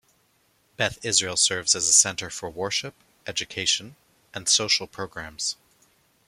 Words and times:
Beth 0.77 0.97
Israel 1.05 1.37
serves 1.37 1.75
as 1.75 1.87
a 1.87 1.93
center 1.93 2.31
for 2.31 2.49
worship, 2.49 2.95
education, 3.27 3.95
and 4.33 4.49
social 4.49 4.87
programs. 4.87 5.57